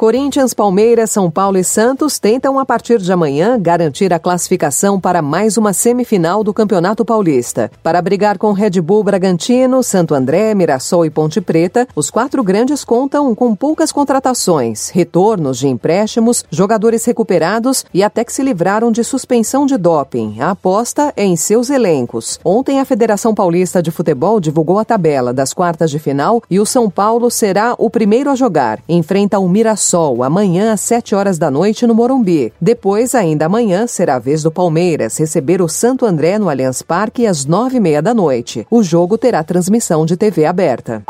Corinthians, 0.00 0.54
Palmeiras, 0.54 1.10
São 1.10 1.30
Paulo 1.30 1.58
e 1.58 1.62
Santos 1.62 2.18
tentam 2.18 2.58
a 2.58 2.64
partir 2.64 2.98
de 3.00 3.12
amanhã 3.12 3.60
garantir 3.60 4.14
a 4.14 4.18
classificação 4.18 4.98
para 4.98 5.20
mais 5.20 5.58
uma 5.58 5.74
semifinal 5.74 6.42
do 6.42 6.54
Campeonato 6.54 7.04
Paulista. 7.04 7.70
Para 7.82 8.00
brigar 8.00 8.38
com 8.38 8.52
Red 8.52 8.80
Bull 8.80 9.04
Bragantino, 9.04 9.82
Santo 9.82 10.14
André, 10.14 10.54
Mirassol 10.54 11.04
e 11.04 11.10
Ponte 11.10 11.38
Preta, 11.42 11.86
os 11.94 12.08
quatro 12.08 12.42
grandes 12.42 12.82
contam 12.82 13.34
com 13.34 13.54
poucas 13.54 13.92
contratações, 13.92 14.88
retornos 14.88 15.58
de 15.58 15.68
empréstimos, 15.68 16.46
jogadores 16.50 17.04
recuperados 17.04 17.84
e 17.92 18.02
até 18.02 18.24
que 18.24 18.32
se 18.32 18.42
livraram 18.42 18.90
de 18.90 19.04
suspensão 19.04 19.66
de 19.66 19.76
doping. 19.76 20.40
A 20.40 20.52
aposta 20.52 21.12
é 21.14 21.26
em 21.26 21.36
seus 21.36 21.68
elencos. 21.68 22.40
Ontem 22.42 22.80
a 22.80 22.86
Federação 22.86 23.34
Paulista 23.34 23.82
de 23.82 23.90
Futebol 23.90 24.40
divulgou 24.40 24.78
a 24.78 24.84
tabela 24.86 25.34
das 25.34 25.52
quartas 25.52 25.90
de 25.90 25.98
final 25.98 26.42
e 26.48 26.58
o 26.58 26.64
São 26.64 26.88
Paulo 26.88 27.30
será 27.30 27.74
o 27.76 27.90
primeiro 27.90 28.30
a 28.30 28.34
jogar. 28.34 28.80
Enfrenta 28.88 29.38
o 29.38 29.46
Mirassol 29.46 29.89
Sol 29.90 30.22
amanhã 30.22 30.72
às 30.72 30.82
7 30.82 31.16
horas 31.16 31.36
da 31.36 31.50
noite 31.50 31.84
no 31.84 31.96
Morumbi. 31.96 32.52
Depois, 32.60 33.12
ainda 33.12 33.46
amanhã, 33.46 33.88
será 33.88 34.14
a 34.14 34.18
vez 34.20 34.40
do 34.40 34.48
Palmeiras 34.48 35.18
receber 35.18 35.60
o 35.60 35.68
Santo 35.68 36.06
André 36.06 36.38
no 36.38 36.48
Allianz 36.48 36.80
Parque 36.80 37.26
às 37.26 37.44
9 37.44 37.78
e 37.78 37.80
meia 37.80 38.00
da 38.00 38.14
noite. 38.14 38.64
O 38.70 38.84
jogo 38.84 39.18
terá 39.18 39.42
transmissão 39.42 40.06
de 40.06 40.16
TV 40.16 40.44
aberta. 40.44 41.02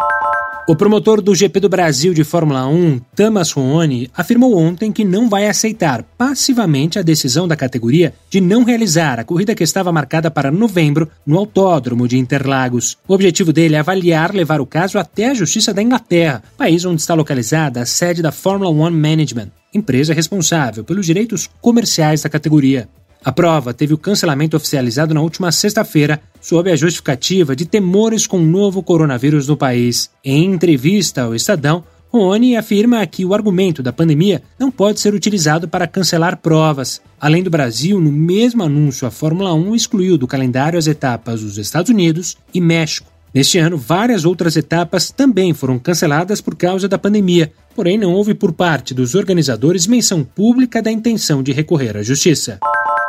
O 0.70 0.76
promotor 0.76 1.20
do 1.20 1.34
GP 1.34 1.58
do 1.58 1.68
Brasil 1.68 2.14
de 2.14 2.22
Fórmula 2.22 2.64
1, 2.68 3.00
Tamas 3.16 3.50
Ruoni, 3.50 4.08
afirmou 4.16 4.56
ontem 4.56 4.92
que 4.92 5.04
não 5.04 5.28
vai 5.28 5.48
aceitar 5.48 6.04
passivamente 6.16 6.96
a 6.96 7.02
decisão 7.02 7.48
da 7.48 7.56
categoria 7.56 8.14
de 8.30 8.40
não 8.40 8.62
realizar 8.62 9.18
a 9.18 9.24
corrida 9.24 9.52
que 9.52 9.64
estava 9.64 9.90
marcada 9.90 10.30
para 10.30 10.52
novembro 10.52 11.10
no 11.26 11.38
Autódromo 11.38 12.06
de 12.06 12.18
Interlagos. 12.18 12.96
O 13.08 13.14
objetivo 13.14 13.52
dele 13.52 13.74
é 13.74 13.80
avaliar 13.80 14.32
levar 14.32 14.60
o 14.60 14.66
caso 14.66 14.96
até 14.96 15.30
a 15.30 15.34
Justiça 15.34 15.74
da 15.74 15.82
Inglaterra, 15.82 16.40
país 16.56 16.84
onde 16.84 17.00
está 17.00 17.14
localizada 17.14 17.80
a 17.82 17.84
sede 17.84 18.22
da 18.22 18.30
Fórmula 18.30 18.70
1 18.70 18.92
Management, 18.92 19.50
empresa 19.74 20.14
responsável 20.14 20.84
pelos 20.84 21.04
direitos 21.04 21.50
comerciais 21.60 22.22
da 22.22 22.28
categoria. 22.28 22.88
A 23.22 23.30
prova 23.30 23.74
teve 23.74 23.92
o 23.92 23.98
cancelamento 23.98 24.56
oficializado 24.56 25.12
na 25.12 25.20
última 25.20 25.52
sexta-feira, 25.52 26.20
sob 26.40 26.70
a 26.70 26.76
justificativa 26.76 27.54
de 27.54 27.66
temores 27.66 28.26
com 28.26 28.38
o 28.38 28.46
novo 28.46 28.82
coronavírus 28.82 29.46
no 29.46 29.58
país. 29.58 30.10
Em 30.24 30.46
entrevista 30.46 31.22
ao 31.22 31.34
Estadão, 31.34 31.84
Rony 32.10 32.56
afirma 32.56 33.06
que 33.06 33.24
o 33.24 33.34
argumento 33.34 33.82
da 33.82 33.92
pandemia 33.92 34.42
não 34.58 34.70
pode 34.70 35.00
ser 35.00 35.14
utilizado 35.14 35.68
para 35.68 35.86
cancelar 35.86 36.38
provas. 36.38 37.00
Além 37.20 37.42
do 37.42 37.50
Brasil, 37.50 38.00
no 38.00 38.10
mesmo 38.10 38.62
anúncio, 38.62 39.06
a 39.06 39.10
Fórmula 39.10 39.52
1 39.52 39.76
excluiu 39.76 40.16
do 40.16 40.26
calendário 40.26 40.78
as 40.78 40.86
etapas 40.86 41.42
dos 41.42 41.58
Estados 41.58 41.90
Unidos 41.90 42.38
e 42.54 42.60
México. 42.60 43.10
Neste 43.32 43.58
ano, 43.58 43.76
várias 43.76 44.24
outras 44.24 44.56
etapas 44.56 45.12
também 45.12 45.54
foram 45.54 45.78
canceladas 45.78 46.40
por 46.40 46.56
causa 46.56 46.88
da 46.88 46.98
pandemia, 46.98 47.52
porém 47.76 47.96
não 47.96 48.12
houve 48.12 48.34
por 48.34 48.52
parte 48.52 48.92
dos 48.92 49.14
organizadores 49.14 49.86
menção 49.86 50.24
pública 50.24 50.82
da 50.82 50.90
intenção 50.90 51.42
de 51.42 51.52
recorrer 51.52 51.96
à 51.96 52.02
justiça. 52.02 52.58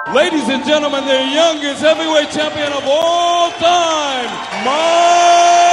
Ladies 0.07 0.49
and 0.49 0.65
gentlemen, 0.65 1.05
the 1.05 1.23
youngest 1.31 1.81
heavyweight 1.81 2.31
champion 2.31 2.73
of 2.73 2.83
all 2.85 3.51
time, 3.51 4.27
Mike 4.65 5.70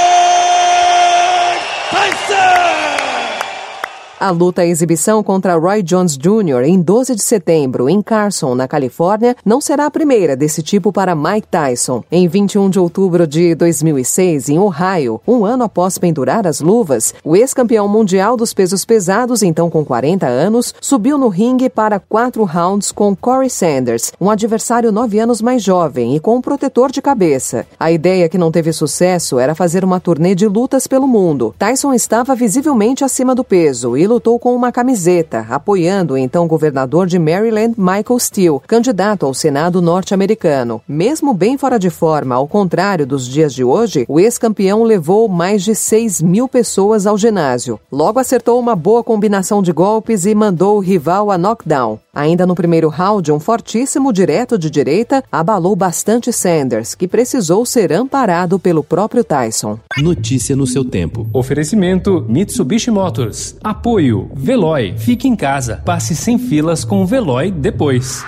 A 4.20 4.30
luta 4.30 4.66
exibição 4.66 5.22
contra 5.22 5.54
Roy 5.54 5.80
Jones 5.80 6.18
Jr. 6.18 6.64
em 6.64 6.82
12 6.82 7.14
de 7.14 7.22
setembro, 7.22 7.88
em 7.88 8.02
Carson, 8.02 8.52
na 8.56 8.66
Califórnia, 8.66 9.36
não 9.44 9.60
será 9.60 9.86
a 9.86 9.90
primeira 9.92 10.34
desse 10.34 10.60
tipo 10.60 10.92
para 10.92 11.14
Mike 11.14 11.46
Tyson. 11.46 12.02
Em 12.10 12.26
21 12.26 12.68
de 12.68 12.80
outubro 12.80 13.28
de 13.28 13.54
2006, 13.54 14.48
em 14.48 14.58
Ohio, 14.58 15.20
um 15.24 15.44
ano 15.44 15.62
após 15.62 15.98
pendurar 15.98 16.48
as 16.48 16.60
luvas, 16.60 17.14
o 17.22 17.36
ex-campeão 17.36 17.86
mundial 17.86 18.36
dos 18.36 18.52
pesos 18.52 18.84
pesados, 18.84 19.40
então 19.40 19.70
com 19.70 19.84
40 19.84 20.26
anos, 20.26 20.74
subiu 20.80 21.16
no 21.16 21.28
ringue 21.28 21.70
para 21.70 22.00
quatro 22.00 22.42
rounds 22.42 22.90
com 22.90 23.14
Corey 23.14 23.48
Sanders, 23.48 24.12
um 24.20 24.28
adversário 24.28 24.90
nove 24.90 25.20
anos 25.20 25.40
mais 25.40 25.62
jovem 25.62 26.16
e 26.16 26.20
com 26.20 26.34
um 26.34 26.42
protetor 26.42 26.90
de 26.90 27.00
cabeça. 27.00 27.68
A 27.78 27.92
ideia 27.92 28.28
que 28.28 28.36
não 28.36 28.50
teve 28.50 28.72
sucesso 28.72 29.38
era 29.38 29.54
fazer 29.54 29.84
uma 29.84 30.00
turnê 30.00 30.34
de 30.34 30.48
lutas 30.48 30.88
pelo 30.88 31.06
mundo. 31.06 31.54
Tyson 31.56 31.94
estava 31.94 32.34
visivelmente 32.34 33.04
acima 33.04 33.32
do 33.32 33.44
peso 33.44 33.96
e 33.96 34.07
lutou 34.08 34.38
com 34.38 34.56
uma 34.56 34.72
camiseta, 34.72 35.46
apoiando 35.48 36.14
o 36.14 36.18
então 36.18 36.48
governador 36.48 37.06
de 37.06 37.18
Maryland, 37.18 37.74
Michael 37.76 38.18
Steele, 38.18 38.60
candidato 38.66 39.26
ao 39.26 39.34
Senado 39.34 39.80
norte-americano. 39.80 40.80
Mesmo 40.88 41.34
bem 41.34 41.56
fora 41.56 41.78
de 41.78 41.90
forma, 41.90 42.34
ao 42.34 42.48
contrário 42.48 43.06
dos 43.06 43.28
dias 43.28 43.54
de 43.54 43.62
hoje, 43.62 44.04
o 44.08 44.18
ex-campeão 44.18 44.82
levou 44.82 45.28
mais 45.28 45.62
de 45.62 45.74
6 45.74 46.22
mil 46.22 46.48
pessoas 46.48 47.06
ao 47.06 47.18
ginásio. 47.18 47.78
Logo 47.92 48.18
acertou 48.18 48.58
uma 48.58 48.74
boa 48.74 49.04
combinação 49.04 49.62
de 49.62 49.70
golpes 49.70 50.24
e 50.24 50.34
mandou 50.34 50.78
o 50.78 50.80
rival 50.80 51.30
a 51.30 51.38
knockdown. 51.38 52.00
Ainda 52.18 52.44
no 52.44 52.56
primeiro 52.56 52.88
round, 52.88 53.30
um 53.30 53.38
fortíssimo 53.38 54.12
direto 54.12 54.58
de 54.58 54.68
direita 54.68 55.22
abalou 55.30 55.76
bastante 55.76 56.32
Sanders, 56.32 56.92
que 56.96 57.06
precisou 57.06 57.64
ser 57.64 57.92
amparado 57.92 58.58
pelo 58.58 58.82
próprio 58.82 59.22
Tyson. 59.22 59.78
Notícia 59.98 60.56
no 60.56 60.66
seu 60.66 60.84
tempo. 60.84 61.28
Oferecimento 61.32 62.26
Mitsubishi 62.28 62.90
Motors. 62.90 63.54
Apoio 63.62 64.28
Veloy. 64.34 64.94
Fique 64.98 65.28
em 65.28 65.36
casa. 65.36 65.80
Passe 65.84 66.16
sem 66.16 66.40
filas 66.40 66.84
com 66.84 67.04
o 67.04 67.06
Veloy 67.06 67.52
depois. 67.52 68.24